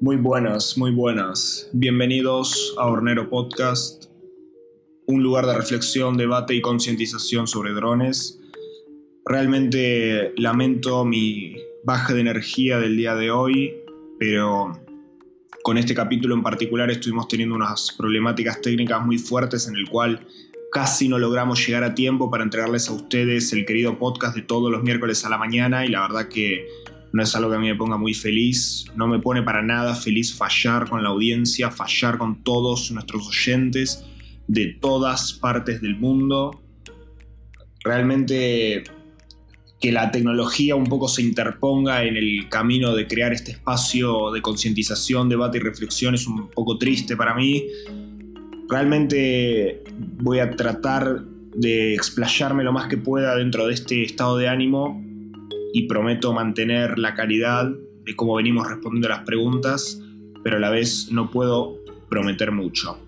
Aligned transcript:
Muy 0.00 0.14
buenas, 0.14 0.78
muy 0.78 0.92
buenas. 0.92 1.68
Bienvenidos 1.72 2.72
a 2.78 2.86
Hornero 2.86 3.28
Podcast, 3.28 4.04
un 5.08 5.24
lugar 5.24 5.44
de 5.44 5.56
reflexión, 5.56 6.16
debate 6.16 6.54
y 6.54 6.60
concientización 6.60 7.48
sobre 7.48 7.72
drones. 7.72 8.38
Realmente 9.26 10.34
lamento 10.36 11.04
mi 11.04 11.56
baja 11.82 12.14
de 12.14 12.20
energía 12.20 12.78
del 12.78 12.96
día 12.96 13.16
de 13.16 13.32
hoy, 13.32 13.74
pero 14.20 14.80
con 15.64 15.78
este 15.78 15.94
capítulo 15.94 16.36
en 16.36 16.44
particular 16.44 16.92
estuvimos 16.92 17.26
teniendo 17.26 17.56
unas 17.56 17.92
problemáticas 17.98 18.60
técnicas 18.60 19.04
muy 19.04 19.18
fuertes 19.18 19.66
en 19.66 19.74
el 19.74 19.88
cual 19.88 20.24
casi 20.70 21.08
no 21.08 21.18
logramos 21.18 21.66
llegar 21.66 21.82
a 21.82 21.96
tiempo 21.96 22.30
para 22.30 22.44
entregarles 22.44 22.88
a 22.88 22.92
ustedes 22.92 23.52
el 23.52 23.66
querido 23.66 23.98
podcast 23.98 24.36
de 24.36 24.42
todos 24.42 24.70
los 24.70 24.84
miércoles 24.84 25.24
a 25.24 25.28
la 25.28 25.38
mañana 25.38 25.84
y 25.84 25.88
la 25.88 26.02
verdad 26.02 26.28
que 26.28 26.68
no 27.12 27.22
es 27.22 27.34
algo 27.34 27.50
que 27.50 27.56
a 27.56 27.58
mí 27.58 27.68
me 27.68 27.74
ponga 27.74 27.96
muy 27.96 28.14
feliz, 28.14 28.84
no 28.94 29.06
me 29.06 29.18
pone 29.18 29.42
para 29.42 29.62
nada 29.62 29.94
feliz 29.94 30.34
fallar 30.34 30.88
con 30.88 31.02
la 31.02 31.08
audiencia, 31.08 31.70
fallar 31.70 32.18
con 32.18 32.42
todos 32.42 32.90
nuestros 32.90 33.28
oyentes 33.28 34.04
de 34.46 34.76
todas 34.80 35.32
partes 35.32 35.80
del 35.80 35.96
mundo. 35.96 36.62
Realmente 37.82 38.84
que 39.80 39.92
la 39.92 40.10
tecnología 40.10 40.74
un 40.74 40.86
poco 40.86 41.08
se 41.08 41.22
interponga 41.22 42.04
en 42.04 42.16
el 42.16 42.48
camino 42.48 42.94
de 42.94 43.06
crear 43.06 43.32
este 43.32 43.52
espacio 43.52 44.32
de 44.32 44.42
concientización, 44.42 45.28
debate 45.28 45.58
y 45.58 45.60
reflexión 45.60 46.14
es 46.14 46.26
un 46.26 46.50
poco 46.50 46.78
triste 46.78 47.16
para 47.16 47.34
mí. 47.34 47.64
Realmente 48.68 49.84
voy 50.20 50.40
a 50.40 50.50
tratar 50.50 51.22
de 51.54 51.94
explayarme 51.94 52.64
lo 52.64 52.72
más 52.72 52.88
que 52.88 52.96
pueda 52.96 53.36
dentro 53.36 53.66
de 53.66 53.74
este 53.74 54.02
estado 54.02 54.36
de 54.36 54.48
ánimo 54.48 55.07
y 55.72 55.86
prometo 55.86 56.32
mantener 56.32 56.98
la 56.98 57.14
calidad 57.14 57.70
de 58.04 58.16
cómo 58.16 58.34
venimos 58.34 58.68
respondiendo 58.68 59.08
a 59.08 59.16
las 59.16 59.24
preguntas, 59.24 60.00
pero 60.42 60.56
a 60.56 60.60
la 60.60 60.70
vez 60.70 61.08
no 61.10 61.30
puedo 61.30 61.76
prometer 62.08 62.52
mucho. 62.52 62.98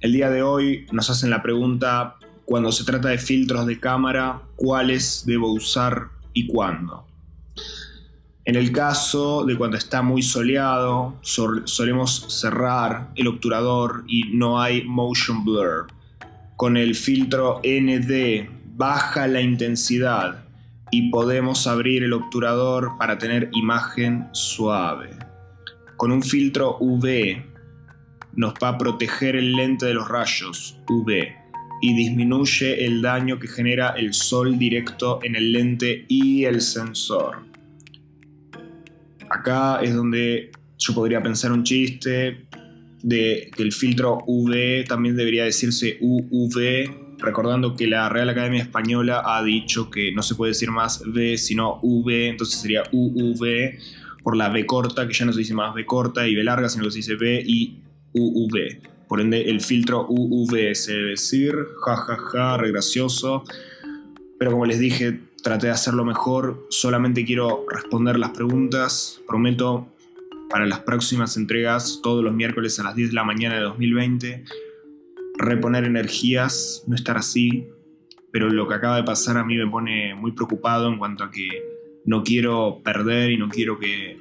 El 0.00 0.12
día 0.12 0.30
de 0.30 0.42
hoy 0.42 0.86
nos 0.92 1.10
hacen 1.10 1.30
la 1.30 1.42
pregunta, 1.42 2.16
cuando 2.44 2.72
se 2.72 2.84
trata 2.84 3.08
de 3.08 3.18
filtros 3.18 3.66
de 3.66 3.78
cámara, 3.78 4.42
¿cuáles 4.56 5.24
debo 5.26 5.52
usar 5.52 6.08
y 6.32 6.46
cuándo? 6.46 7.06
En 8.44 8.56
el 8.56 8.72
caso 8.72 9.44
de 9.44 9.58
cuando 9.58 9.76
está 9.76 10.00
muy 10.00 10.22
soleado, 10.22 11.16
solemos 11.20 12.24
cerrar 12.28 13.10
el 13.14 13.26
obturador 13.28 14.04
y 14.08 14.30
no 14.32 14.60
hay 14.60 14.84
motion 14.84 15.44
blur. 15.44 15.88
Con 16.56 16.78
el 16.78 16.94
filtro 16.94 17.60
ND 17.62 18.48
baja 18.74 19.26
la 19.26 19.42
intensidad 19.42 20.47
y 20.90 21.10
podemos 21.10 21.66
abrir 21.66 22.02
el 22.02 22.12
obturador 22.12 22.96
para 22.98 23.18
tener 23.18 23.50
imagen 23.52 24.28
suave. 24.32 25.10
Con 25.96 26.12
un 26.12 26.22
filtro 26.22 26.76
UV 26.80 27.42
nos 28.34 28.54
va 28.62 28.68
a 28.68 28.78
proteger 28.78 29.36
el 29.36 29.52
lente 29.52 29.86
de 29.86 29.94
los 29.94 30.08
rayos 30.08 30.78
UV 30.88 31.28
y 31.80 31.94
disminuye 31.94 32.84
el 32.84 33.02
daño 33.02 33.38
que 33.38 33.48
genera 33.48 33.90
el 33.90 34.14
sol 34.14 34.58
directo 34.58 35.20
en 35.22 35.36
el 35.36 35.52
lente 35.52 36.04
y 36.08 36.44
el 36.44 36.60
sensor. 36.60 37.44
Acá 39.30 39.80
es 39.82 39.94
donde 39.94 40.50
yo 40.78 40.94
podría 40.94 41.22
pensar 41.22 41.52
un 41.52 41.64
chiste 41.64 42.46
de 43.02 43.50
que 43.54 43.62
el 43.62 43.72
filtro 43.72 44.18
UV 44.26 44.84
también 44.86 45.16
debería 45.16 45.44
decirse 45.44 45.98
UUV 46.00 47.07
recordando 47.18 47.74
que 47.74 47.86
la 47.86 48.08
Real 48.08 48.28
Academia 48.28 48.62
Española 48.62 49.22
ha 49.24 49.42
dicho 49.42 49.90
que 49.90 50.12
no 50.12 50.22
se 50.22 50.34
puede 50.34 50.50
decir 50.50 50.70
más 50.70 51.02
V 51.06 51.36
sino 51.36 51.80
V, 51.82 52.28
entonces 52.28 52.60
sería 52.60 52.84
UUV 52.92 53.78
por 54.22 54.36
la 54.36 54.48
B 54.48 54.66
corta, 54.66 55.06
que 55.06 55.14
ya 55.14 55.24
no 55.24 55.32
se 55.32 55.40
dice 55.40 55.54
más 55.54 55.74
B 55.74 55.84
corta 55.86 56.26
y 56.26 56.34
B 56.34 56.44
larga, 56.44 56.68
sino 56.68 56.84
que 56.84 56.90
se 56.90 56.98
dice 56.98 57.14
B 57.16 57.42
y 57.44 57.82
UUV. 58.12 58.80
Por 59.08 59.20
ende, 59.20 59.48
el 59.48 59.60
filtro 59.60 60.06
UUV 60.06 60.74
se 60.74 60.92
debe 60.92 61.10
decir, 61.10 61.54
jajaja, 61.82 62.16
ja, 62.16 62.28
ja, 62.30 62.56
re 62.58 62.70
gracioso. 62.70 63.42
Pero 64.38 64.50
como 64.50 64.66
les 64.66 64.78
dije, 64.78 65.20
traté 65.42 65.68
de 65.68 65.72
hacerlo 65.72 66.04
mejor. 66.04 66.66
Solamente 66.68 67.24
quiero 67.24 67.64
responder 67.70 68.18
las 68.18 68.30
preguntas. 68.30 69.20
Prometo 69.26 69.88
para 70.50 70.66
las 70.66 70.80
próximas 70.80 71.36
entregas, 71.38 72.00
todos 72.02 72.22
los 72.22 72.34
miércoles 72.34 72.78
a 72.80 72.84
las 72.84 72.94
10 72.94 73.10
de 73.10 73.14
la 73.14 73.24
mañana 73.24 73.56
de 73.56 73.62
2020 73.62 74.44
reponer 75.38 75.84
energías, 75.84 76.84
no 76.86 76.94
estar 76.94 77.16
así, 77.16 77.68
pero 78.32 78.50
lo 78.50 78.68
que 78.68 78.74
acaba 78.74 78.96
de 78.96 79.04
pasar 79.04 79.36
a 79.38 79.44
mí 79.44 79.56
me 79.56 79.70
pone 79.70 80.14
muy 80.14 80.32
preocupado 80.32 80.88
en 80.88 80.98
cuanto 80.98 81.24
a 81.24 81.30
que 81.30 81.48
no 82.04 82.22
quiero 82.22 82.80
perder 82.84 83.30
y 83.30 83.36
no 83.36 83.48
quiero 83.48 83.78
que 83.78 84.18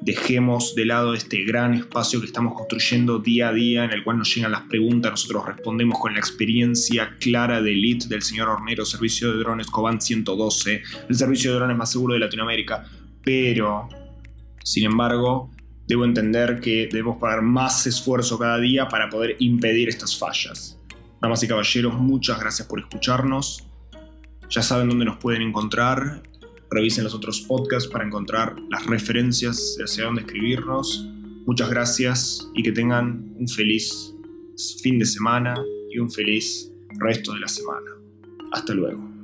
dejemos 0.00 0.74
de 0.74 0.84
lado 0.84 1.14
este 1.14 1.44
gran 1.44 1.74
espacio 1.74 2.20
que 2.20 2.26
estamos 2.26 2.54
construyendo 2.54 3.18
día 3.18 3.48
a 3.48 3.52
día 3.52 3.84
en 3.84 3.92
el 3.92 4.04
cual 4.04 4.18
nos 4.18 4.34
llegan 4.34 4.52
las 4.52 4.62
preguntas, 4.62 5.10
nosotros 5.10 5.46
respondemos 5.46 5.98
con 5.98 6.12
la 6.12 6.18
experiencia 6.18 7.16
clara 7.18 7.62
de 7.62 7.72
Elite 7.72 8.06
del 8.06 8.22
señor 8.22 8.48
Hornero, 8.48 8.84
servicio 8.84 9.32
de 9.32 9.38
drones 9.38 9.68
Cobán 9.68 10.00
112, 10.00 10.82
el 11.08 11.14
servicio 11.14 11.52
de 11.52 11.58
drones 11.58 11.76
más 11.76 11.90
seguro 11.90 12.14
de 12.14 12.20
Latinoamérica, 12.20 12.84
pero, 13.24 13.88
sin 14.62 14.84
embargo, 14.84 15.50
debo 15.86 16.04
entender 16.04 16.60
que 16.60 16.88
debemos 16.90 17.18
poner 17.18 17.42
más 17.42 17.86
esfuerzo 17.86 18.38
cada 18.38 18.58
día 18.58 18.88
para 18.88 19.08
poder 19.08 19.36
impedir 19.38 19.88
estas 19.88 20.18
fallas. 20.18 20.78
Damas 21.20 21.42
y 21.42 21.48
caballeros, 21.48 21.94
muchas 21.94 22.38
gracias 22.40 22.68
por 22.68 22.80
escucharnos. 22.80 23.66
Ya 24.50 24.62
saben 24.62 24.88
dónde 24.88 25.04
nos 25.04 25.18
pueden 25.18 25.42
encontrar. 25.42 26.22
Revisen 26.70 27.04
los 27.04 27.14
otros 27.14 27.40
podcasts 27.40 27.88
para 27.88 28.04
encontrar 28.04 28.56
las 28.70 28.84
referencias 28.86 29.76
hacia 29.82 30.04
dónde 30.04 30.22
escribirnos. 30.22 31.08
Muchas 31.46 31.70
gracias 31.70 32.48
y 32.54 32.62
que 32.62 32.72
tengan 32.72 33.34
un 33.38 33.48
feliz 33.48 34.12
fin 34.82 34.98
de 34.98 35.06
semana 35.06 35.54
y 35.90 35.98
un 35.98 36.10
feliz 36.10 36.72
resto 36.98 37.32
de 37.34 37.40
la 37.40 37.48
semana. 37.48 37.90
Hasta 38.52 38.74
luego. 38.74 39.15